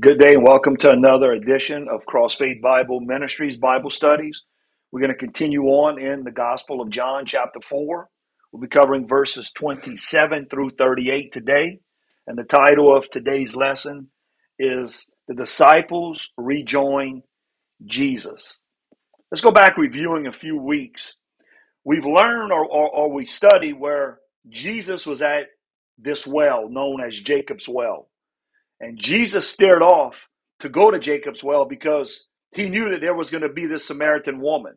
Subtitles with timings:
[0.00, 4.42] Good day and welcome to another edition of Cross Faith Bible Ministries Bible Studies.
[4.90, 8.08] We're going to continue on in the Gospel of John, chapter 4.
[8.50, 11.80] We'll be covering verses 27 through 38 today.
[12.26, 14.08] And the title of today's lesson
[14.58, 17.22] is The Disciples Rejoin
[17.84, 18.60] Jesus.
[19.30, 21.16] Let's go back reviewing a few weeks.
[21.84, 25.48] We've learned or, or, or we studied where Jesus was at
[25.98, 28.08] this well known as Jacob's Well.
[28.82, 30.28] And Jesus stared off
[30.60, 33.86] to go to Jacob's well because he knew that there was going to be this
[33.86, 34.74] Samaritan woman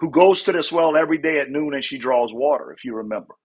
[0.00, 2.96] who goes to this well every day at noon and she draws water, if you
[2.96, 3.36] remember,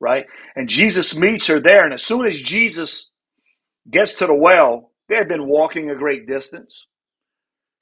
[0.00, 0.26] right?
[0.56, 1.84] And Jesus meets her there.
[1.84, 3.10] And as soon as Jesus
[3.90, 6.86] gets to the well, they had been walking a great distance.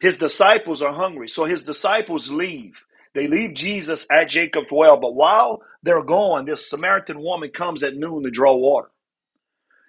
[0.01, 1.29] His disciples are hungry.
[1.29, 2.85] So his disciples leave.
[3.15, 4.99] They leave Jesus at Jacob's well.
[4.99, 8.89] But while they're gone, this Samaritan woman comes at noon to draw water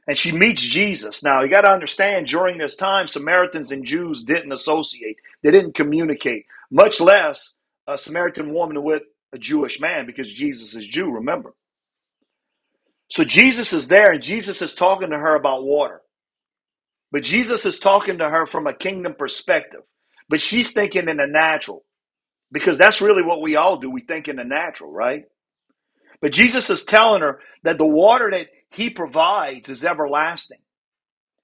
[0.08, 1.23] and she meets Jesus.
[1.23, 5.76] Now, you got to understand, during this time, Samaritans and Jews didn't associate, they didn't
[5.76, 7.54] communicate, much less
[7.88, 11.54] a Samaritan woman with a Jewish man, because Jesus is Jew, remember.
[13.10, 16.02] So Jesus is there, and Jesus is talking to her about water.
[17.12, 19.82] But Jesus is talking to her from a kingdom perspective.
[20.30, 21.85] But she's thinking in the natural,
[22.52, 23.90] because that's really what we all do.
[23.90, 25.26] We think in the natural, right?
[26.21, 30.59] But Jesus is telling her that the water that he provides is everlasting.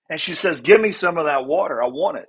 [0.09, 1.81] And she says, Give me some of that water.
[1.81, 2.27] I want it.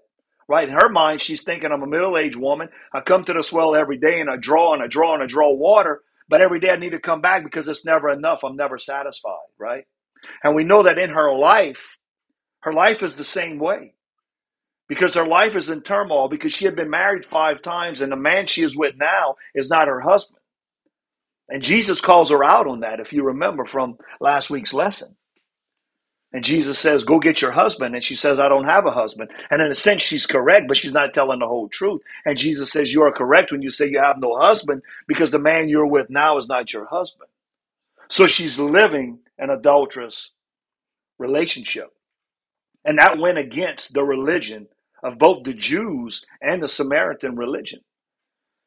[0.48, 0.68] Right?
[0.68, 2.68] In her mind, she's thinking, I'm a middle aged woman.
[2.92, 5.26] I come to this well every day and I draw and I draw and I
[5.26, 6.02] draw water.
[6.28, 8.44] But every day I need to come back because it's never enough.
[8.44, 9.48] I'm never satisfied.
[9.58, 9.84] Right?
[10.44, 11.96] And we know that in her life,
[12.60, 13.94] her life is the same way
[14.88, 18.16] because her life is in turmoil because she had been married five times and the
[18.16, 20.38] man she is with now is not her husband.
[21.52, 25.16] And Jesus calls her out on that, if you remember from last week's lesson.
[26.32, 27.94] And Jesus says, Go get your husband.
[27.94, 29.30] And she says, I don't have a husband.
[29.50, 32.00] And in a sense, she's correct, but she's not telling the whole truth.
[32.24, 35.38] And Jesus says, You are correct when you say you have no husband because the
[35.38, 37.28] man you're with now is not your husband.
[38.08, 40.30] So she's living an adulterous
[41.18, 41.90] relationship.
[42.84, 44.68] And that went against the religion
[45.02, 47.80] of both the Jews and the Samaritan religion.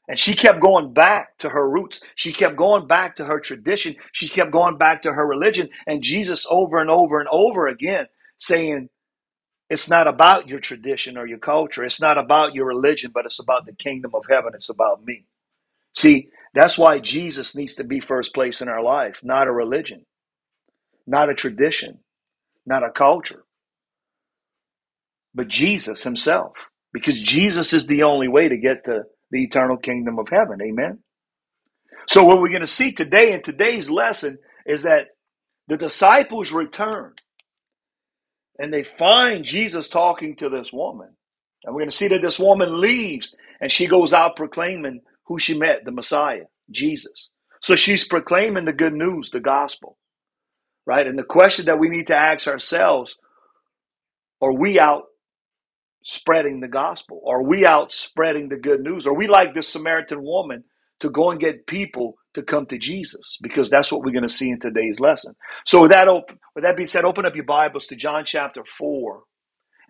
[0.08, 2.02] And she kept going back to her roots.
[2.16, 3.96] She kept going back to her tradition.
[4.14, 5.70] She kept going back to her religion.
[5.88, 8.08] And Jesus, over and over and over again,
[8.40, 8.90] saying,
[9.70, 11.84] It's not about your tradition or your culture.
[11.86, 14.54] It's not about your religion, but it's about the kingdom of heaven.
[14.56, 15.26] It's about me.
[15.96, 20.06] See, that's why Jesus needs to be first place in our life, not a religion,
[21.08, 22.00] not a tradition,
[22.66, 23.44] not a culture,
[25.36, 26.54] but Jesus himself.
[26.94, 30.59] Because Jesus is the only way to get to the eternal kingdom of heaven.
[30.62, 31.00] Amen.
[32.09, 35.08] So, what we're going to see today in today's lesson is that
[35.68, 37.13] the disciples return
[38.59, 41.09] and they find Jesus talking to this woman.
[41.63, 45.40] And we're going to see that this woman leaves and she goes out proclaiming who
[45.40, 47.30] she met, the Messiah, Jesus.
[47.62, 49.97] So she's proclaiming the good news, the gospel,
[50.86, 51.07] right?
[51.07, 53.18] And the question that we need to ask ourselves
[54.42, 55.03] are we out
[56.06, 57.24] spreading the gospel?
[57.28, 59.08] Are we out spreading the good news?
[59.08, 60.66] Are we like this Samaritan woman
[61.02, 63.40] to go and get people to come to Jesus?
[63.44, 65.36] Because that's what we're going to see in today's lesson.
[65.66, 68.64] So with that, op- with that being said, open up your Bibles to John chapter
[68.66, 69.24] 4.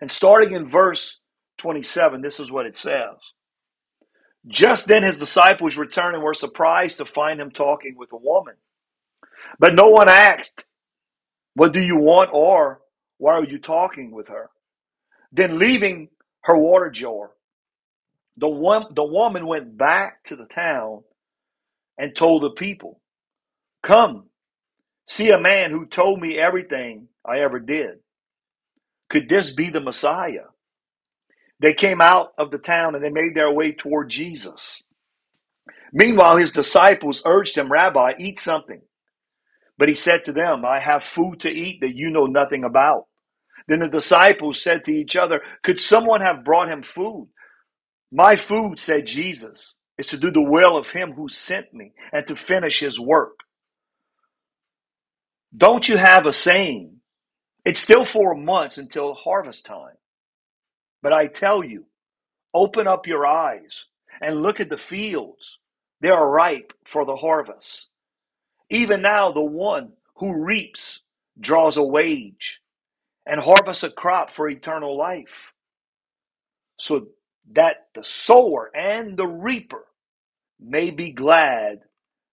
[0.00, 1.20] And starting in verse
[1.60, 3.16] 27, this is what it says.
[4.48, 8.54] Just then his disciples returned and were surprised to find him talking with a woman.
[9.60, 10.64] But no one asked,
[11.54, 12.30] What do you want?
[12.32, 12.80] or
[13.18, 14.50] Why are you talking with her?
[15.32, 16.08] Then, leaving
[16.44, 17.32] her water jar,
[18.38, 21.02] the, one, the woman went back to the town
[21.98, 23.00] and told the people,
[23.82, 24.26] Come,
[25.08, 28.00] see a man who told me everything I ever did.
[29.10, 30.46] Could this be the Messiah?
[31.60, 34.82] They came out of the town and they made their way toward Jesus.
[35.92, 38.82] Meanwhile, his disciples urged him, Rabbi, eat something.
[39.78, 43.06] But he said to them, I have food to eat that you know nothing about.
[43.68, 47.28] Then the disciples said to each other, Could someone have brought him food?
[48.12, 52.26] My food, said Jesus, is to do the will of him who sent me and
[52.26, 53.40] to finish his work.
[55.56, 57.00] Don't you have a saying?
[57.64, 59.96] It's still four months until harvest time.
[61.02, 61.86] But I tell you,
[62.54, 63.84] open up your eyes
[64.20, 65.58] and look at the fields.
[66.00, 67.86] They are ripe for the harvest.
[68.70, 71.00] Even now, the one who reaps
[71.40, 72.60] draws a wage
[73.26, 75.52] and harvests a crop for eternal life,
[76.78, 77.08] so
[77.52, 79.84] that the sower and the reaper
[80.60, 81.80] may be glad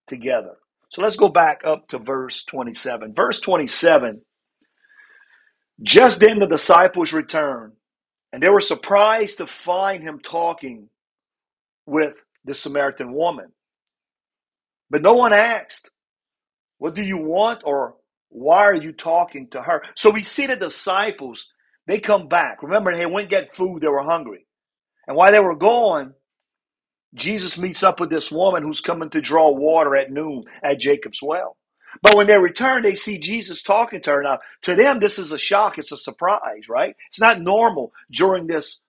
[0.07, 0.55] together.
[0.89, 3.13] So let's go back up to verse 27.
[3.15, 4.21] Verse 27
[5.83, 7.73] Just then the disciples returned
[8.31, 10.89] And they were surprised to find him talking
[11.85, 13.51] with the Samaritan woman.
[14.89, 15.91] But no one asked,
[16.79, 17.63] What do you want?
[17.65, 17.95] or
[18.33, 19.83] Why are you talking to her?
[19.95, 21.47] So we see the disciples,
[21.87, 22.63] they come back.
[22.63, 24.47] Remember, they went get food, they were hungry.
[25.07, 26.15] And while they were gone,
[27.13, 31.21] Jesus meets up with this woman who's coming to draw water at noon at Jacob's
[31.21, 31.57] well.
[32.01, 34.23] But when they return, they see Jesus talking to her.
[34.23, 35.77] Now, to them, this is a shock.
[35.77, 36.95] It's a surprise, right?
[37.09, 38.79] It's not normal during this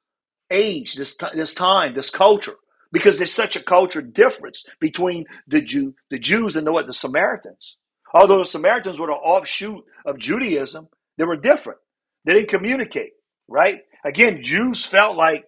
[0.51, 2.57] age, this this time, this culture,
[2.93, 6.95] because there's such a culture difference between the Jew, the Jews, and the what the
[6.95, 7.77] Samaritans.
[8.15, 10.89] Although the Samaritans were an offshoot of Judaism,
[11.19, 11.81] they were different.
[12.25, 13.13] They didn't communicate,
[13.49, 13.81] right?
[14.05, 15.45] Again, Jews felt like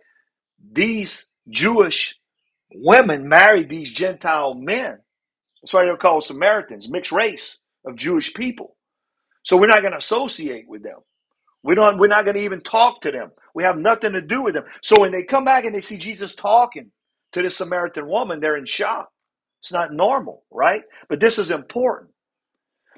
[0.72, 2.18] these Jewish
[2.74, 4.98] women married these Gentile men.
[5.62, 8.76] That's why they're called Samaritans, mixed race of Jewish people.
[9.44, 10.98] So we're not going to associate with them.
[11.62, 11.98] We don't.
[11.98, 13.30] We're not going to even talk to them.
[13.54, 14.64] We have nothing to do with them.
[14.82, 16.90] So when they come back and they see Jesus talking
[17.32, 19.08] to this Samaritan woman, they're in shock.
[19.62, 20.82] It's not normal, right?
[21.08, 22.10] But this is important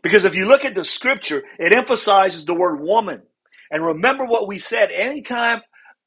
[0.03, 3.23] because if you look at the scripture, it emphasizes the word woman.
[3.71, 5.62] And remember what we said: anytime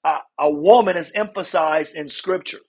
[0.05, 2.59] a, a woman is emphasized in scripture,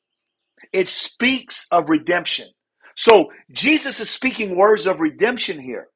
[0.73, 2.49] it speaks of redemption.
[2.97, 5.89] So Jesus is speaking words of redemption here.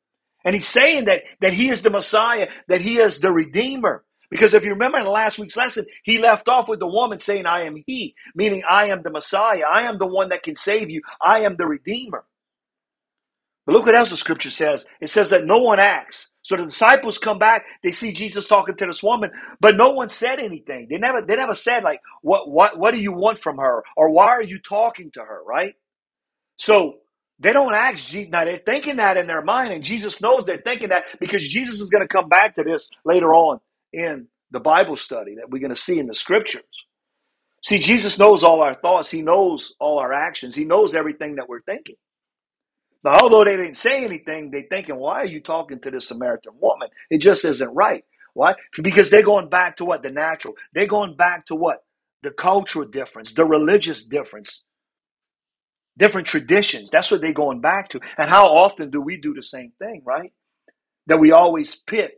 [0.45, 4.05] And he's saying that, that he is the Messiah, that he is the Redeemer.
[4.31, 7.47] Because if you remember in last week's lesson, he left off with the woman saying,
[7.47, 9.63] I am he, meaning I am the Messiah.
[9.71, 11.03] I am the one that can save you.
[11.23, 12.25] I am the Redeemer.
[13.67, 14.87] But look what else the scripture says.
[15.01, 16.31] It says that no one acts.
[16.43, 20.11] So the disciples come back, they see Jesus talking to this woman, but no one
[20.11, 20.89] said anything.
[20.91, 24.11] They never they never said like what what what do you want from her or
[24.11, 25.75] why are you talking to her, right?
[26.59, 26.99] So
[27.41, 28.31] they don't ask Jesus.
[28.33, 31.81] Now they're thinking that in their mind, and Jesus knows they're thinking that because Jesus
[31.81, 33.61] is going to come back to this later on
[33.93, 36.65] in the Bible study that we're going to see in the scriptures.
[37.65, 41.49] See, Jesus knows all our thoughts, He knows all our actions, He knows everything that
[41.49, 41.97] we're thinking.
[43.07, 46.55] Now, although they didn't say anything, they thinking, why are you talking to this Samaritan
[46.61, 46.89] woman?
[47.09, 48.05] It just isn't right.
[48.35, 48.57] Why?
[48.83, 50.03] Because they're going back to what?
[50.03, 50.55] The natural.
[50.75, 51.85] They're going back to what?
[52.25, 54.65] The cultural difference, the religious difference,
[55.97, 56.91] different traditions.
[56.91, 58.01] That's what they're going back to.
[58.19, 60.33] And how often do we do the same thing, right?
[61.07, 62.15] That we always pit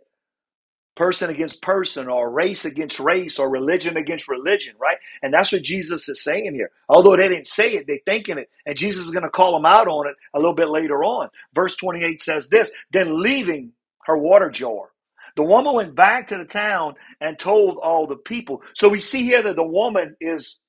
[0.98, 4.98] person against person or race against race or religion against religion, right?
[5.22, 6.72] And that's what Jesus is saying here.
[6.90, 8.50] Although they didn't say it, they're thinking it.
[8.66, 11.30] And Jesus is going to call them out on it a little bit later on.
[11.54, 13.72] Verse 28 says this Then leaving
[14.06, 14.90] her water jar,
[15.36, 18.62] the woman went back to the town and told all the people.
[18.74, 20.60] So we see here that the woman is,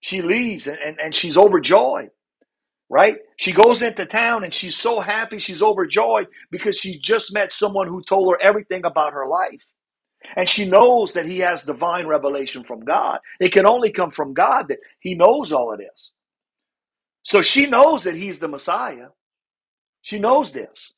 [0.00, 2.10] she leaves and, and, and she's overjoyed
[2.90, 3.18] right?
[3.38, 7.88] She goes into town and she's so happy, she's overjoyed because she just met someone
[7.88, 9.64] who told her everything about her life.
[10.36, 13.18] And she knows that he has divine revelation from God.
[13.40, 16.12] It can only come from God that he knows all of this.
[17.22, 19.08] So she knows that he's the Messiah.
[20.02, 20.92] She knows this.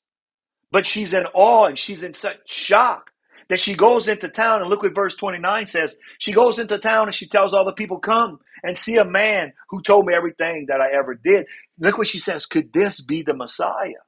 [0.70, 3.10] But she's in awe and she's in such shock
[3.48, 4.60] that she goes into town.
[4.60, 5.96] And look what verse 29 says.
[6.18, 9.52] She goes into town and she tells all the people, Come and see a man
[9.70, 11.46] who told me everything that I ever did.
[11.78, 12.46] Look what she says.
[12.46, 14.02] Could this be the Messiah?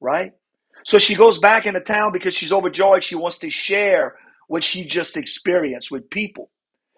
[0.00, 0.32] Right?
[0.84, 3.04] So she goes back into town because she's overjoyed.
[3.04, 4.16] She wants to share
[4.48, 6.50] what she just experienced with people.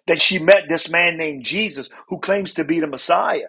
[0.06, 3.48] That she met this man named Jesus who claims to be the Messiah.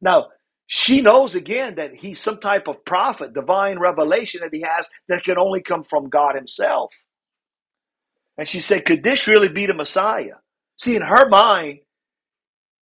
[0.00, 0.28] Now,
[0.66, 5.24] she knows again that he's some type of prophet, divine revelation that he has that
[5.24, 6.94] can only come from God himself.
[8.38, 10.36] And she said, Could this really be the Messiah?
[10.78, 11.80] See, in her mind,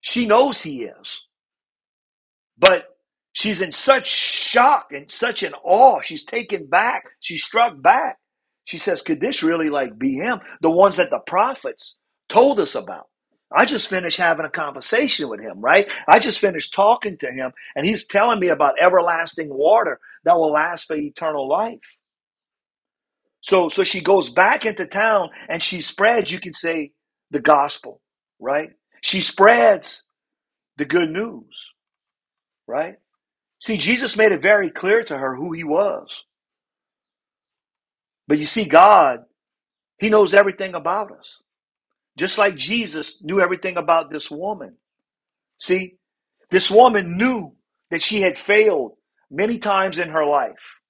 [0.01, 1.23] she knows he is.
[2.59, 2.87] But
[3.33, 6.01] she's in such shock and such an awe.
[6.03, 7.05] She's taken back.
[7.21, 8.19] She's struck back
[8.65, 10.41] she says, Could this really like be him?
[10.63, 13.09] The ones that the prophets told us about.
[13.57, 15.91] I just finished having a conversation with him, right?
[16.09, 20.53] I just finished talking to him, and he's telling me about everlasting water that will
[20.53, 21.81] last for eternal life.
[23.43, 26.93] So, so she goes back into town and she spreads, you can say,
[27.31, 28.01] the gospel,
[28.41, 28.71] right?
[29.03, 30.05] She spreads
[30.79, 31.73] the good news,
[32.67, 32.97] right?
[33.61, 36.25] See, Jesus made it very clear to her who he was.
[38.29, 39.21] But you see, God,
[39.99, 41.43] He knows everything about us.
[42.19, 44.77] Just like Jesus knew everything about this woman.
[45.61, 45.97] See,
[46.51, 47.55] this woman knew
[47.91, 48.95] that she had failed
[49.31, 50.81] many times in her life,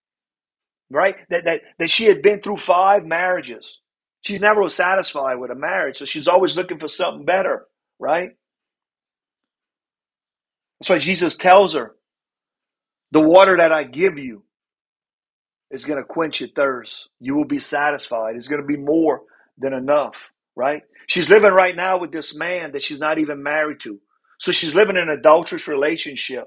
[0.90, 1.16] right?
[1.30, 3.80] That, that, that she had been through five marriages.
[4.22, 7.66] She never was satisfied with a marriage, so she's always looking for something better,
[7.98, 8.30] right?
[10.80, 11.96] That's why Jesus tells her,
[13.12, 14.43] The water that I give you
[15.74, 17.10] is going to quench your thirst.
[17.20, 18.36] You will be satisfied.
[18.36, 19.22] It's going to be more
[19.58, 20.16] than enough,
[20.56, 20.82] right?
[21.08, 24.00] She's living right now with this man that she's not even married to.
[24.40, 26.46] So she's living in an adulterous relationship.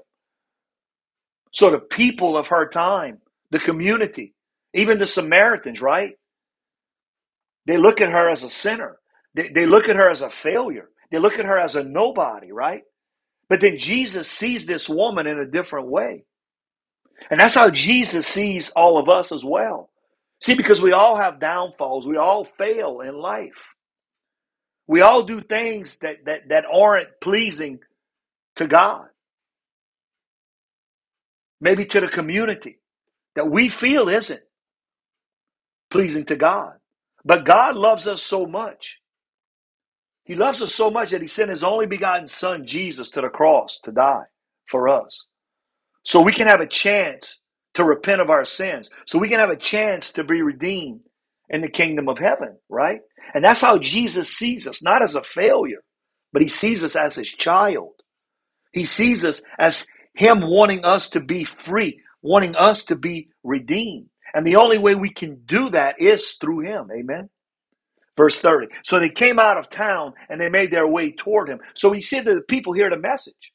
[1.52, 3.18] So the people of her time,
[3.50, 4.34] the community,
[4.74, 6.14] even the Samaritans, right?
[7.66, 8.98] They look at her as a sinner.
[9.34, 10.90] They, they look at her as a failure.
[11.10, 12.82] They look at her as a nobody, right?
[13.48, 16.24] But then Jesus sees this woman in a different way.
[17.30, 19.90] And that's how Jesus sees all of us as well.
[20.42, 23.74] See, because we all have downfalls, we all fail in life.
[24.86, 27.80] We all do things that, that, that aren't pleasing
[28.56, 29.06] to God,
[31.60, 32.80] maybe to the community
[33.36, 34.40] that we feel isn't
[35.90, 36.74] pleasing to God.
[37.24, 38.98] But God loves us so much.
[40.24, 43.28] He loves us so much that He sent His only begotten Son, Jesus, to the
[43.28, 44.24] cross to die
[44.66, 45.26] for us.
[46.08, 47.38] So we can have a chance
[47.74, 48.88] to repent of our sins.
[49.04, 51.00] So we can have a chance to be redeemed
[51.50, 53.00] in the kingdom of heaven, right?
[53.34, 55.82] And that's how Jesus sees us, not as a failure,
[56.32, 57.92] but He sees us as His child.
[58.72, 64.06] He sees us as Him wanting us to be free, wanting us to be redeemed.
[64.32, 66.88] And the only way we can do that is through Him.
[66.90, 67.28] Amen.
[68.16, 68.68] Verse 30.
[68.82, 71.60] So they came out of town and they made their way toward him.
[71.74, 73.52] So he said to the people hear the message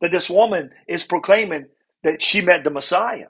[0.00, 1.66] that this woman is proclaiming
[2.04, 3.28] that she met the Messiah.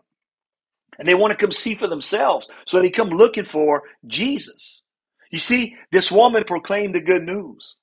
[0.98, 2.48] And they want to come see for themselves.
[2.66, 4.82] So they come looking for Jesus.
[5.30, 7.76] You see, this woman proclaimed the good news.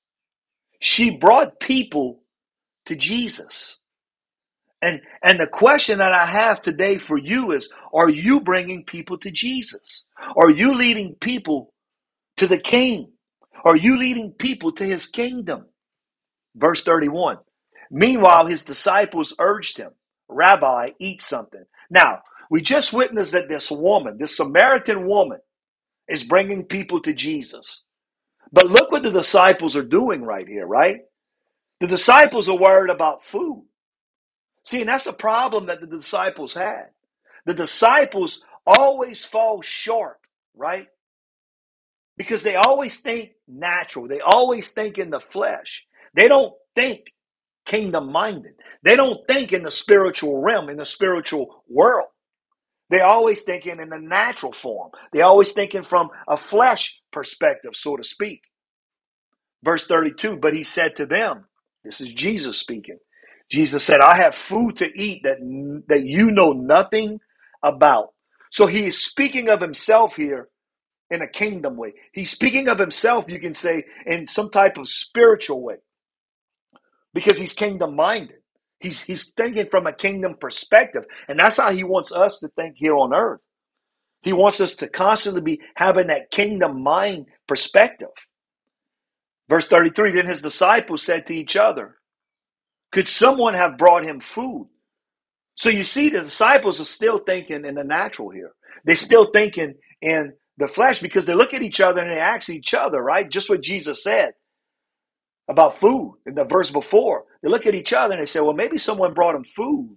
[0.80, 2.22] She brought people
[2.86, 3.78] to Jesus.
[4.82, 9.18] And, and the question that I have today for you is Are you bringing people
[9.18, 10.06] to Jesus?
[10.36, 11.74] Are you leading people
[12.38, 13.12] to the king?
[13.64, 15.66] Are you leading people to his kingdom?
[16.56, 17.38] Verse 31.
[17.90, 19.92] Meanwhile, his disciples urged him,
[20.28, 21.64] Rabbi, eat something.
[21.90, 25.40] Now, we just witnessed that this woman, this Samaritan woman,
[26.08, 27.84] is bringing people to Jesus.
[28.52, 31.00] But look what the disciples are doing right here, right?
[31.80, 33.66] The disciples are worried about food.
[34.64, 36.86] See, and that's a problem that the disciples had.
[37.46, 40.18] The disciples always fall short,
[40.56, 40.86] right?
[42.18, 44.08] because they always think natural.
[44.08, 45.86] They always think in the flesh.
[46.14, 47.12] They don't think
[47.66, 48.54] kingdom minded.
[48.84, 52.08] They don't think in the spiritual realm, in the spiritual world.
[52.90, 54.92] They're always thinking in the natural form.
[55.12, 58.42] They're always thinking from a flesh perspective, so to speak.
[59.64, 61.46] Verse 32, but he said to them,
[61.84, 62.98] this is Jesus speaking.
[63.50, 65.38] Jesus said, I have food to eat that,
[65.88, 67.20] that you know nothing
[67.62, 68.10] about.
[68.52, 70.48] So he is speaking of himself here
[71.10, 71.94] in a kingdom way.
[72.12, 75.76] He's speaking of himself, you can say, in some type of spiritual way
[77.14, 78.38] because he's kingdom minded.
[78.80, 81.04] He's, he's thinking from a kingdom perspective.
[81.28, 83.40] And that's how he wants us to think here on earth.
[84.22, 88.08] He wants us to constantly be having that kingdom mind perspective.
[89.48, 91.96] Verse 33 Then his disciples said to each other,
[92.92, 94.68] Could someone have brought him food?
[95.56, 98.52] So you see, the disciples are still thinking in the natural here.
[98.84, 102.50] They're still thinking in the flesh because they look at each other and they ask
[102.50, 103.30] each other, right?
[103.30, 104.32] Just what Jesus said
[105.48, 107.24] about food in the verse before.
[107.42, 109.96] They look at each other and they say, well, maybe someone brought them food.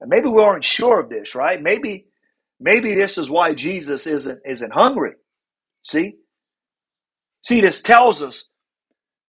[0.00, 1.62] And maybe we aren't sure of this, right?
[1.62, 2.06] Maybe,
[2.60, 5.12] maybe this is why Jesus isn't isn't hungry.
[5.82, 6.16] See?
[7.44, 8.48] See, this tells us,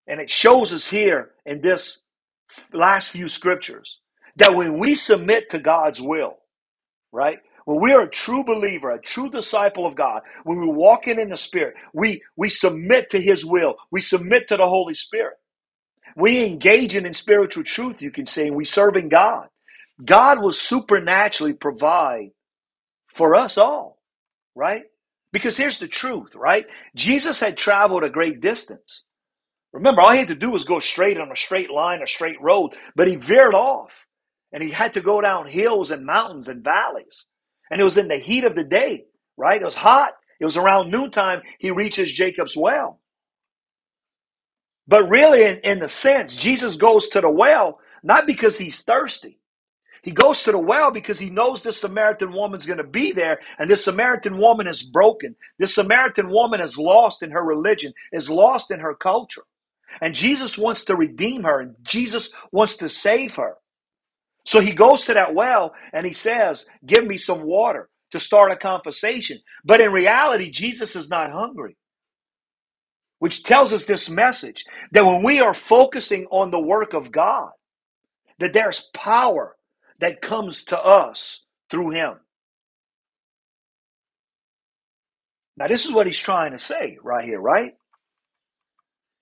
[0.07, 2.01] and it shows us here in this
[2.73, 3.99] last few scriptures,
[4.37, 6.37] that when we submit to God's will,
[7.11, 7.39] right?
[7.65, 11.29] When we are a true believer, a true disciple of God, when we're walking in
[11.29, 13.75] the Spirit, we, we submit to His will.
[13.91, 15.35] We submit to the Holy Spirit.
[16.15, 19.47] We engaging in spiritual truth, you can say, and we serving God.
[20.03, 22.31] God will supernaturally provide
[23.07, 23.99] for us all,
[24.55, 24.83] right?
[25.33, 26.67] Because here's the truth, right?
[26.95, 29.03] Jesus had traveled a great distance.
[29.73, 32.41] Remember, all he had to do was go straight on a straight line, a straight
[32.41, 33.91] road, but he veered off
[34.53, 37.25] and he had to go down hills and mountains and valleys.
[37.71, 39.05] And it was in the heat of the day,
[39.37, 39.61] right?
[39.61, 40.13] It was hot.
[40.39, 41.41] It was around noontime.
[41.59, 42.99] He reaches Jacob's well.
[44.87, 49.39] But really, in, in the sense, Jesus goes to the well not because he's thirsty.
[50.03, 53.39] He goes to the well because he knows this Samaritan woman's going to be there,
[53.59, 55.35] and this Samaritan woman is broken.
[55.59, 59.43] This Samaritan woman is lost in her religion, is lost in her culture.
[60.01, 63.55] And Jesus wants to redeem her, and Jesus wants to save her.
[64.45, 68.51] So he goes to that well and he says, Give me some water to start
[68.51, 69.39] a conversation.
[69.63, 71.77] But in reality, Jesus is not hungry,
[73.19, 77.51] which tells us this message that when we are focusing on the work of God,
[78.39, 79.55] that there's power
[79.99, 82.15] that comes to us through him.
[85.57, 87.73] Now, this is what he's trying to say right here, right?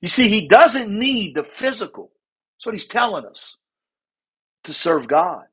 [0.01, 2.11] You see, he doesn't need the physical.
[2.57, 3.57] That's what he's telling us
[4.65, 5.43] to serve God.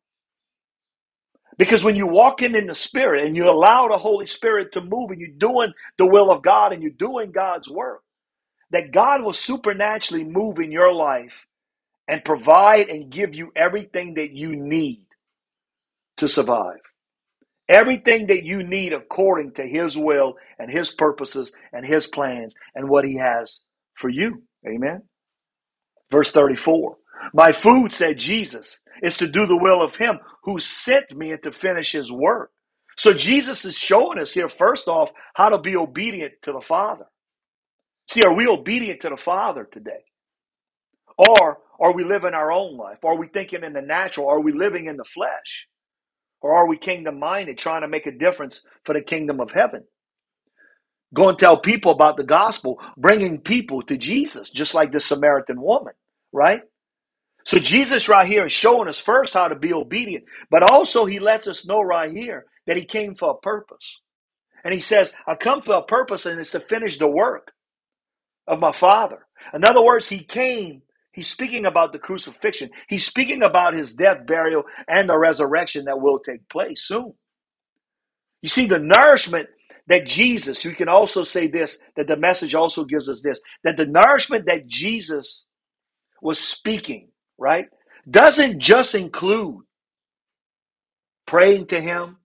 [1.58, 4.80] Because when you walk in in the Spirit and you allow the Holy Spirit to
[4.80, 8.02] move and you're doing the will of God and you're doing God's work,
[8.72, 11.46] that God will supernaturally move in your life
[12.08, 15.06] and provide and give you everything that you need
[16.18, 16.80] to survive.
[17.68, 22.88] Everything that you need according to His will and His purposes and His plans and
[22.88, 23.64] what He has
[23.96, 24.42] for you.
[24.68, 25.02] Amen.
[26.10, 26.96] Verse 34
[27.34, 31.42] My food, said Jesus, is to do the will of Him who sent me and
[31.44, 32.50] to finish His work.
[32.98, 37.06] So Jesus is showing us here, first off, how to be obedient to the Father.
[38.12, 40.04] See, are we obedient to the Father today?
[41.18, 43.04] Or are we living our own life?
[43.04, 44.28] Are we thinking in the natural?
[44.28, 45.68] Are we living in the flesh?
[46.42, 49.84] Or are we kingdom minded, trying to make a difference for the kingdom of heaven?
[51.14, 55.60] Go and tell people about the gospel, bringing people to Jesus, just like the Samaritan
[55.60, 55.94] woman,
[56.32, 56.62] right?
[57.44, 61.20] So Jesus right here is showing us first how to be obedient, but also he
[61.20, 64.00] lets us know right here that he came for a purpose.
[64.64, 67.52] And he says, I come for a purpose, and it's to finish the work
[68.46, 69.26] of my Father.
[69.54, 70.82] In other words, he came,
[71.12, 72.70] he's speaking about the crucifixion.
[72.88, 77.14] He's speaking about his death, burial, and the resurrection that will take place soon.
[78.42, 79.48] You see, the nourishment
[79.88, 83.76] that Jesus, you can also say this, that the message also gives us this, that
[83.76, 85.46] the nourishment that Jesus
[86.22, 87.66] was speaking, right,
[88.10, 89.62] doesn't just include
[91.26, 92.18] praying to him,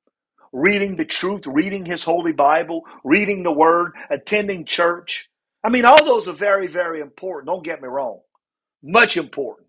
[0.54, 5.30] reading the truth, reading his holy Bible, reading the word, attending church.
[5.64, 7.48] I mean, all those are very, very important.
[7.48, 8.22] Don't get me wrong.
[8.84, 9.68] Much important.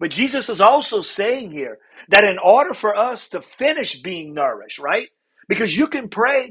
[0.00, 1.78] But Jesus is also saying here
[2.10, 5.08] that in order for us to finish being nourished, right?
[5.48, 6.50] Because you can pray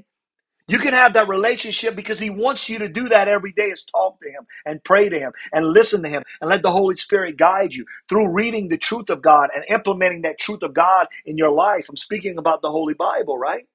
[0.67, 3.85] you can have that relationship because he wants you to do that every day is
[3.85, 6.97] talk to him and pray to him and listen to him and let the Holy
[6.97, 11.07] Spirit guide you through reading the truth of God and implementing that truth of God
[11.27, 11.87] in your life.
[11.89, 13.67] I'm speaking about the Holy Bible, right?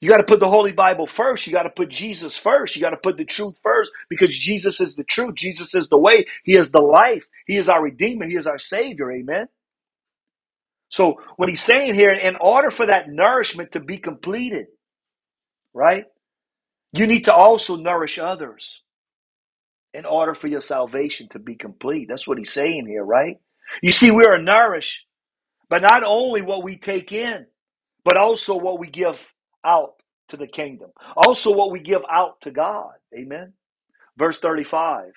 [0.00, 1.46] You got to put the Holy Bible first.
[1.48, 2.76] You got to put Jesus first.
[2.76, 5.36] You got to put the truth first because Jesus is the truth.
[5.36, 6.26] Jesus is the way.
[6.44, 7.26] He is the life.
[7.48, 8.28] He is our Redeemer.
[8.28, 9.12] He is our Savior.
[9.12, 9.48] Amen.
[10.90, 14.66] So, what he's saying here, in order for that nourishment to be completed,
[15.74, 16.06] right?
[16.92, 18.82] You need to also nourish others
[19.94, 22.08] in order for your salvation to be complete.
[22.08, 23.38] That's what he's saying here, right?
[23.82, 25.06] You see, we are nourished,
[25.70, 27.46] but not only what we take in,
[28.04, 29.32] but also what we give
[29.64, 29.94] out
[30.28, 30.90] to the kingdom.
[31.16, 32.92] Also, what we give out to God.
[33.16, 33.54] Amen.
[34.18, 35.12] Verse 35.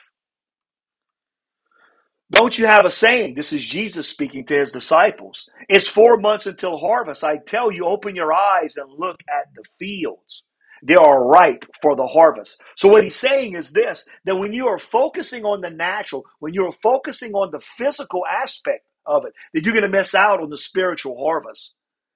[2.30, 3.36] Don't you have a saying?
[3.36, 5.50] This is Jesus speaking to his disciples.
[5.70, 7.24] It's four months until harvest.
[7.24, 10.44] I tell you, open your eyes and look at the fields.
[10.84, 12.62] They are ripe for the harvest.
[12.76, 16.54] So, what he's saying is this that when you are focusing on the natural, when
[16.54, 20.50] you're focusing on the physical aspect of it, that you're going to miss out on
[20.50, 21.74] the spiritual harvest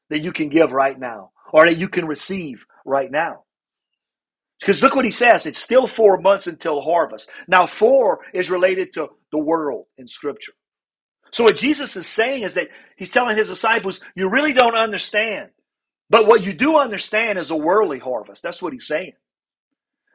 [0.09, 3.43] that you can give right now or that you can receive right now.
[4.59, 5.45] Because look what he says.
[5.45, 7.29] It's still four months until harvest.
[7.47, 10.53] Now, four is related to the world in Scripture.
[11.31, 15.49] So, what Jesus is saying is that he's telling his disciples, you really don't understand.
[16.09, 18.43] But what you do understand is a worldly harvest.
[18.43, 19.13] That's what he's saying.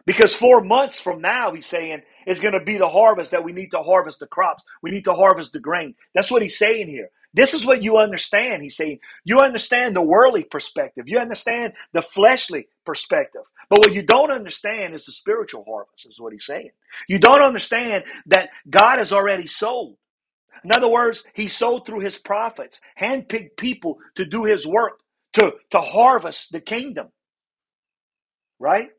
[0.06, 3.52] Because four months from now, he's saying, is going to be the harvest that we
[3.52, 4.64] need to harvest the crops.
[4.82, 5.94] We need to harvest the grain.
[6.14, 7.08] That's what he's saying here.
[7.34, 8.62] This is what you understand.
[8.62, 13.42] He's saying, you understand the worldly perspective, you understand the fleshly perspective.
[13.70, 16.70] But what you don't understand is the spiritual harvest, is what he's saying.
[17.08, 19.96] You don't understand that God has already sold.
[20.64, 25.00] In other words, he sold through his prophets, handpicked people to do his work,
[25.34, 27.08] to, to harvest the kingdom.
[28.60, 28.90] Right?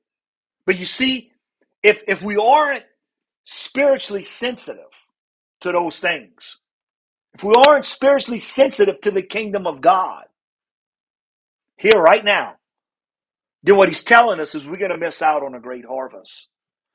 [0.68, 1.32] But you see,
[1.84, 2.86] if if we aren't
[3.46, 4.86] spiritually sensitive
[5.62, 6.60] to those things,
[7.36, 10.26] if we aren't spiritually sensitive to the kingdom of God
[11.78, 12.56] here right now,
[13.64, 16.48] then what he's telling us is we're going to miss out on a great harvest.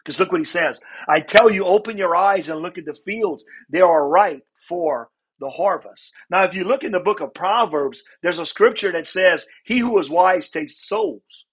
[0.05, 2.94] Because look what he says I tell you, open your eyes and look at the
[2.94, 3.44] fields.
[3.70, 6.12] They are ripe for the harvest.
[6.31, 9.79] Now, if you look in the book of Proverbs, there's a scripture that says, He
[9.81, 11.46] who is wise takes souls.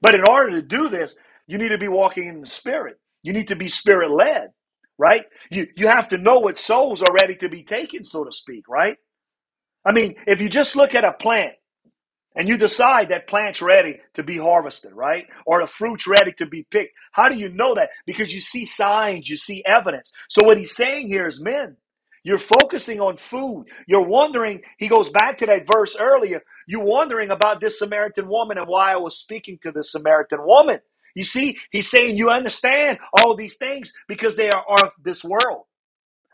[0.00, 1.14] But in order to do this,
[1.46, 2.98] you need to be walking in the spirit.
[3.22, 4.50] You need to be spirit led,
[4.98, 5.26] right?
[5.50, 8.68] You you have to know what souls are ready to be taken, so to speak,
[8.68, 8.96] right?
[9.84, 11.54] I mean, if you just look at a plant
[12.36, 15.26] and you decide that plant's ready to be harvested, right?
[15.46, 16.94] Or the fruit's ready to be picked.
[17.12, 17.90] How do you know that?
[18.06, 20.12] Because you see signs, you see evidence.
[20.28, 21.76] So what he's saying here is men,
[22.24, 23.66] you're focusing on food.
[23.86, 26.42] You're wondering, he goes back to that verse earlier.
[26.66, 30.80] You're wondering about this Samaritan woman and why I was speaking to this Samaritan woman.
[31.14, 35.64] You see, he's saying you understand all these things because they are of this world.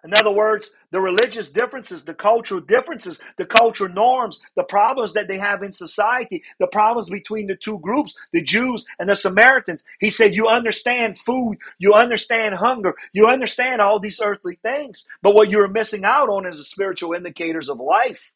[0.04, 5.28] In other words, the religious differences, the cultural differences, the cultural norms, the problems that
[5.28, 9.84] they have in society, the problems between the two groups, the Jews and the Samaritans.
[10.00, 15.06] He said, You understand food, you understand hunger, you understand all these earthly things.
[15.22, 18.32] But what you're missing out on is the spiritual indicators of life.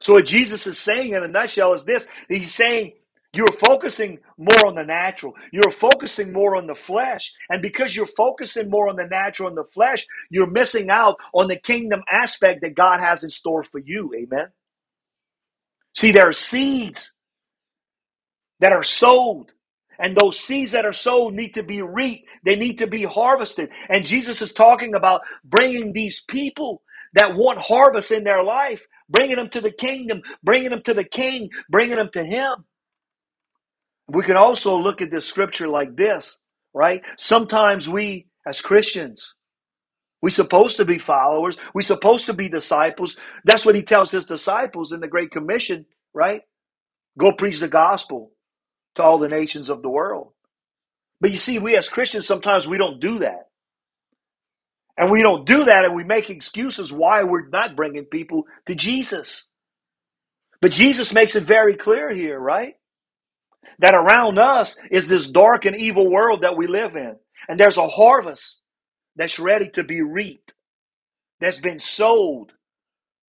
[0.00, 2.94] So, what Jesus is saying in a nutshell is this He's saying,
[3.36, 5.34] you're focusing more on the natural.
[5.52, 7.32] You're focusing more on the flesh.
[7.50, 11.48] And because you're focusing more on the natural and the flesh, you're missing out on
[11.48, 14.12] the kingdom aspect that God has in store for you.
[14.16, 14.48] Amen.
[15.94, 17.12] See, there are seeds
[18.60, 19.46] that are sowed.
[19.98, 22.28] And those seeds that are sowed need to be reaped.
[22.44, 23.70] They need to be harvested.
[23.88, 26.82] And Jesus is talking about bringing these people
[27.14, 31.04] that want harvest in their life, bringing them to the kingdom, bringing them to the
[31.04, 32.64] king, bringing them to Him.
[34.08, 36.38] We can also look at this scripture like this,
[36.74, 37.04] right?
[37.18, 39.34] Sometimes we, as Christians,
[40.22, 41.58] we're supposed to be followers.
[41.74, 43.16] We're supposed to be disciples.
[43.44, 46.42] That's what he tells his disciples in the Great Commission, right?
[47.18, 48.32] Go preach the gospel
[48.96, 50.32] to all the nations of the world.
[51.20, 53.48] But you see, we as Christians, sometimes we don't do that.
[54.98, 58.74] And we don't do that and we make excuses why we're not bringing people to
[58.74, 59.48] Jesus.
[60.60, 62.74] But Jesus makes it very clear here, right?
[63.80, 67.16] That around us is this dark and evil world that we live in.
[67.48, 68.62] And there's a harvest
[69.16, 70.54] that's ready to be reaped,
[71.40, 72.52] that's been sold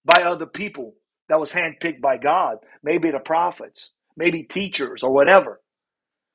[0.05, 0.95] by other people,
[1.29, 5.61] that was handpicked by God, maybe the prophets, maybe teachers or whatever.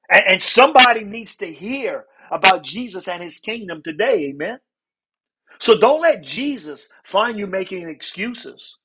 [0.09, 4.59] And, and somebody needs to hear about Jesus and his kingdom today, amen?
[5.59, 8.77] So don't let Jesus find you making excuses.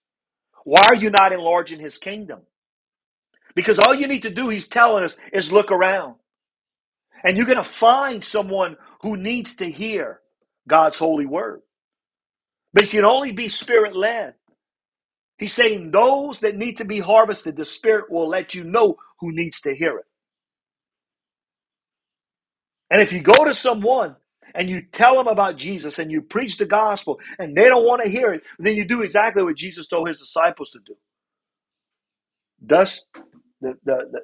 [0.64, 2.42] Why are you not enlarging his kingdom?
[3.57, 6.16] Because all you need to do, he's telling us, is look around.
[7.25, 10.21] And you're going to find someone who needs to hear
[10.69, 11.62] God's holy word.
[12.75, 14.35] But it can only be spirit led.
[15.38, 19.33] He's saying those that need to be harvested, the spirit will let you know who
[19.33, 20.07] needs to hear it.
[22.90, 24.16] And if you go to someone
[24.55, 28.05] and you tell them about Jesus and you preach the gospel and they don't want
[28.05, 30.97] to hear it, then you do exactly what Jesus told his disciples to do.
[32.64, 33.07] Dust
[33.61, 34.21] the, the, the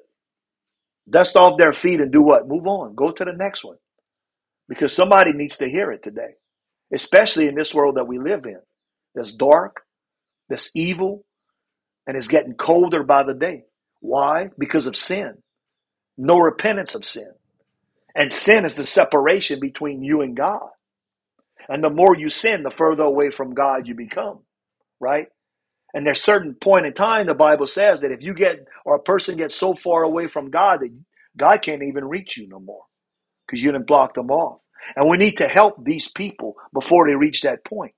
[1.10, 2.48] dust off their feet and do what?
[2.48, 2.94] Move on.
[2.94, 3.78] Go to the next one.
[4.68, 6.34] Because somebody needs to hear it today,
[6.94, 8.60] especially in this world that we live in.
[9.14, 9.82] That's dark,
[10.48, 11.24] that's evil,
[12.06, 13.64] and it's getting colder by the day.
[14.00, 14.50] Why?
[14.58, 15.38] Because of sin.
[16.18, 17.32] No repentance of sin.
[18.14, 20.68] And sin is the separation between you and God.
[21.68, 24.40] And the more you sin, the further away from God you become,
[25.00, 25.28] right?
[25.94, 29.00] And there's certain point in time the Bible says that if you get or a
[29.02, 30.90] person gets so far away from God that
[31.36, 32.84] God can't even reach you no more
[33.46, 34.60] because you didn't block them off.
[34.96, 37.94] And we need to help these people before they reach that point.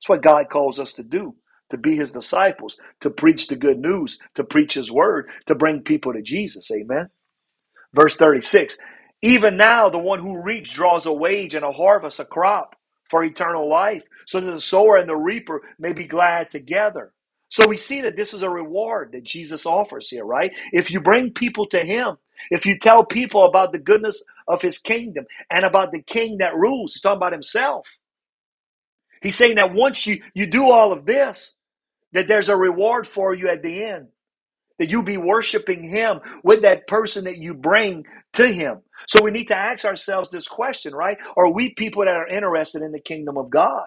[0.00, 1.36] That's what God calls us to do,
[1.70, 5.82] to be his disciples, to preach the good news, to preach his word, to bring
[5.82, 6.70] people to Jesus.
[6.72, 7.08] Amen.
[7.94, 8.78] Verse 36
[9.22, 12.76] Even now, the one who reaps draws a wage and a harvest, a crop
[13.10, 17.12] for eternal life, so that the sower and the reaper may be glad together.
[17.50, 20.52] So we see that this is a reward that Jesus offers here, right?
[20.72, 22.18] If you bring people to him,
[22.52, 26.56] if you tell people about the goodness of his kingdom and about the king that
[26.56, 27.88] rules, he's talking about himself.
[29.22, 31.56] He's saying that once you, you do all of this,
[32.12, 34.08] that there's a reward for you at the end.
[34.78, 38.82] That you'll be worshiping him with that person that you bring to him.
[39.08, 41.18] So we need to ask ourselves this question, right?
[41.36, 43.86] Are we people that are interested in the kingdom of God?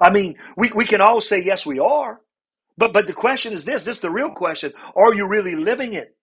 [0.00, 2.20] I mean, we, we can all say, yes, we are.
[2.78, 4.72] But but the question is this, this is the real question.
[4.96, 6.16] Are you really living it?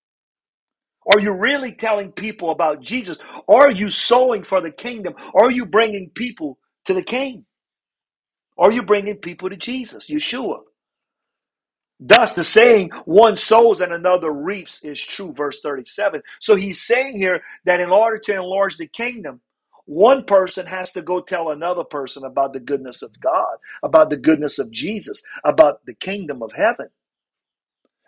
[1.12, 3.20] Are you really telling people about Jesus?
[3.50, 5.16] Are you sowing for the kingdom?
[5.36, 7.46] Are you bringing people to the king?
[8.58, 10.60] Are you bringing people to Jesus, Yeshua?
[12.00, 15.34] Thus, the saying, one sows and another reaps, is true.
[15.34, 16.22] Verse 37.
[16.40, 19.42] So he's saying here that in order to enlarge the kingdom,
[19.89, 24.17] one person has to go tell another person about the goodness of God, about the
[24.17, 26.89] goodness of Jesus, about the kingdom of heaven.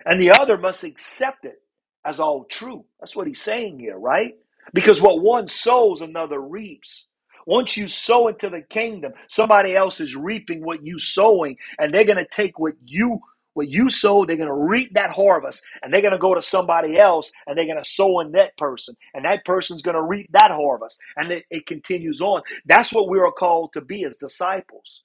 [0.05, 1.61] And the other must accept it
[2.05, 2.85] as all true.
[2.99, 4.35] That's what he's saying here, right?
[4.73, 7.07] Because what one sows, another reaps.
[7.47, 12.05] Once you sow into the kingdom, somebody else is reaping what you sowing, and they're
[12.05, 13.19] going to take what you
[13.53, 16.41] what you sow, they're going to reap that harvest, and they're going to go to
[16.41, 20.03] somebody else, and they're going to sow in that person, and that person's going to
[20.03, 22.41] reap that harvest, and it, it continues on.
[22.65, 25.03] That's what we are called to be as disciples,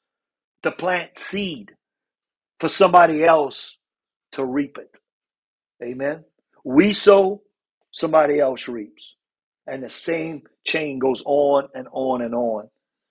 [0.65, 1.73] to plant seed
[2.61, 3.77] for somebody else
[4.33, 4.99] to reap it.
[5.85, 6.25] Amen.
[6.65, 7.43] We sow,
[7.93, 9.15] somebody else reaps.
[9.67, 12.71] And the same chain goes on and on and on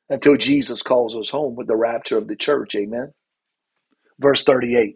[0.10, 2.76] until Jesus calls us home with the rapture of the church.
[2.76, 3.14] Amen.
[4.20, 4.96] Verse 38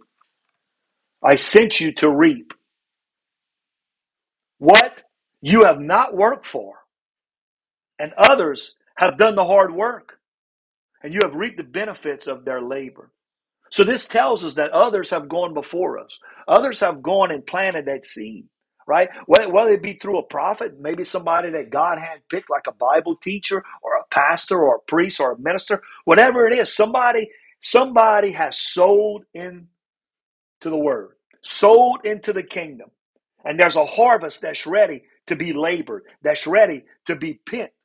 [1.24, 2.54] I sent you to reap
[4.60, 5.04] what
[5.42, 6.76] you have not worked for,
[8.00, 10.20] and others have done the hard work,
[11.04, 13.12] and you have reaped the benefits of their labor.
[13.72, 16.18] So this tells us that others have gone before us.
[16.48, 18.48] Others have gone and planted that seed,
[18.88, 19.10] right?
[19.28, 23.18] Whether, it be through a prophet, maybe somebody that God had picked, like a Bible
[23.18, 27.30] teacher or a pastor or a priest or a minister, whatever it is, somebody
[27.62, 29.26] somebody has sold
[30.62, 31.12] into the word,
[31.44, 32.90] sold into the kingdom,
[33.46, 37.76] and there's a harvest that's ready to be labored, that's ready to be picked.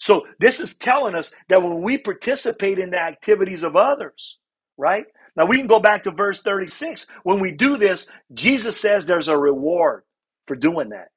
[0.00, 4.38] So this is telling us that when we participate in the activities of others,
[4.78, 5.06] right?
[5.36, 7.06] Now we can go back to verse 36.
[7.24, 10.04] When we do this, Jesus says there's a reward
[10.46, 11.08] for doing that.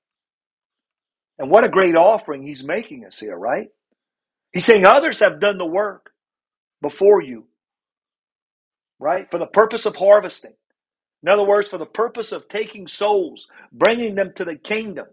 [1.40, 3.70] And what a great offering he's making us here, right?
[4.54, 6.12] He's saying others have done the work
[6.82, 7.46] before you,
[9.00, 9.30] right?
[9.32, 10.54] For the purpose of harvesting.
[11.26, 15.08] In other words, for the purpose of taking souls, bringing them to the kingdom.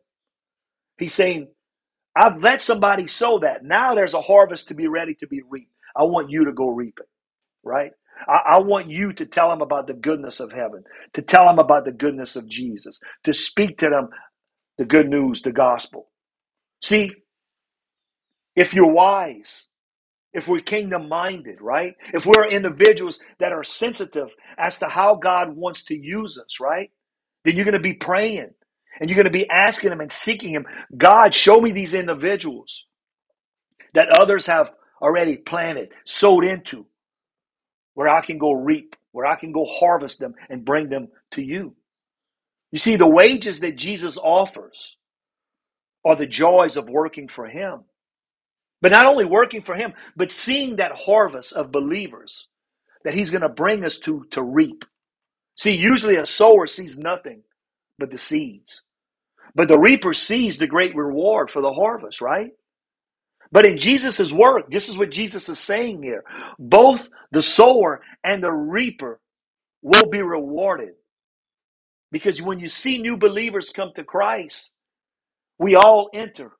[0.98, 1.48] He's saying,
[2.14, 3.64] I've let somebody sow that.
[3.64, 5.72] Now there's a harvest to be ready to be reaped.
[5.96, 7.08] I want you to go reap it,
[7.64, 7.92] right?
[8.28, 11.58] I, I, want you to tell them about the goodness of heaven, to tell them
[11.58, 14.10] about the goodness of Jesus, to speak to them
[14.76, 16.10] the good news, the gospel.
[16.82, 17.12] See,
[18.56, 19.68] if you're wise,
[20.34, 21.96] if we're kingdom minded, right?
[22.14, 26.90] If we're individuals that are sensitive as to how God wants to use us, right?
[27.44, 28.50] Then you're going to be praying
[29.00, 30.66] and you're going to be asking Him and seeking Him.
[30.96, 32.86] God, show me these individuals
[33.94, 36.86] that others have already planted, sowed into,
[37.94, 41.42] where I can go reap, where I can go harvest them and bring them to
[41.42, 41.76] you.
[42.72, 44.96] You see, the wages that Jesus offers
[46.04, 47.84] are the joys of working for Him.
[48.82, 52.48] But not only working for Him, but seeing that harvest of believers
[53.04, 54.84] that He's going to bring us to to reap.
[55.56, 57.42] See, usually a sower sees nothing
[57.98, 58.82] but the seeds.
[59.54, 62.52] But the reaper sees the great reward for the harvest, right?
[63.52, 66.24] But in Jesus' work, this is what Jesus is saying here.
[66.58, 69.20] Both the sower and the reaper
[69.82, 70.94] will be rewarded.
[72.12, 74.72] Because when you see new believers come to Christ,
[75.58, 76.52] we all enter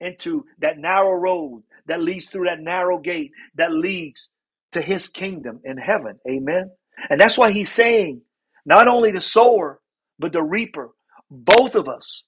[0.00, 4.30] into that narrow road that leads through that narrow gate that leads
[4.72, 6.18] to his kingdom in heaven.
[6.28, 6.70] Amen.
[7.10, 8.22] And that's why he's saying,
[8.66, 9.80] not only the sower,
[10.18, 10.90] but the reaper,
[11.30, 12.24] both of us,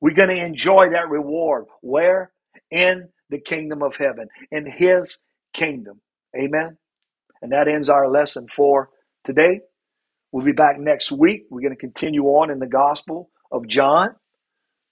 [0.00, 1.66] we're going to enjoy that reward.
[1.82, 2.32] Where?
[2.70, 5.16] In the kingdom of heaven, in his
[5.52, 6.00] kingdom.
[6.38, 6.76] Amen.
[7.42, 8.90] And that ends our lesson for
[9.24, 9.60] today.
[10.32, 11.44] We'll be back next week.
[11.50, 14.14] We're going to continue on in the gospel of John.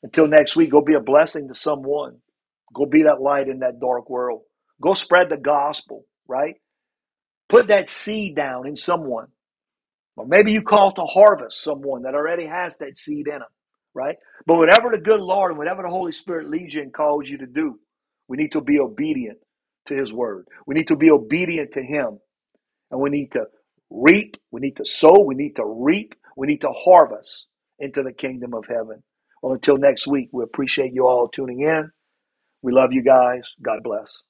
[0.02, 2.18] Until next week, go be a blessing to someone.
[2.74, 4.42] Go be that light in that dark world.
[4.82, 6.56] Go spread the gospel, right?
[7.48, 9.28] Put that seed down in someone.
[10.16, 13.48] Or maybe you call to harvest someone that already has that seed in them,
[13.94, 14.16] right?
[14.46, 17.38] But whatever the good Lord and whatever the Holy Spirit leads you and calls you
[17.38, 17.80] to do,
[18.28, 19.38] we need to be obedient
[19.88, 20.46] to His word.
[20.66, 22.20] We need to be obedient to Him.
[22.90, 23.44] And we need to
[23.90, 27.46] reap, we need to sow, we need to reap, we need to harvest
[27.78, 29.02] into the kingdom of heaven.
[29.42, 31.92] Well, until next week, we appreciate you all tuning in.
[32.62, 33.44] We love you guys.
[33.62, 34.22] God bless.